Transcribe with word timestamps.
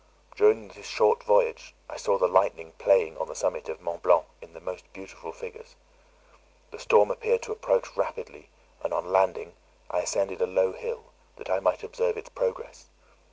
During 0.35 0.69
this 0.69 0.87
short 0.87 1.21
voyage 1.21 1.75
I 1.87 1.95
saw 1.95 2.17
the 2.17 2.27
lightning 2.27 2.71
playing 2.79 3.19
on 3.19 3.27
the 3.27 3.35
summit 3.35 3.69
of 3.69 3.81
Mont 3.81 4.01
Blanc 4.01 4.25
in 4.41 4.53
the 4.53 4.59
most 4.59 4.91
beautiful 4.93 5.31
figures. 5.31 5.75
The 6.71 6.79
storm 6.79 7.11
appeared 7.11 7.43
to 7.43 7.51
approach 7.51 7.95
rapidly, 7.95 8.49
and, 8.83 8.95
on 8.95 9.11
landing, 9.11 9.53
I 9.91 9.99
ascended 9.99 10.41
a 10.41 10.47
low 10.47 10.71
hill, 10.71 11.13
that 11.35 11.51
I 11.51 11.59
might 11.59 11.83
observe 11.83 12.17
its 12.17 12.29
progress. 12.29 12.87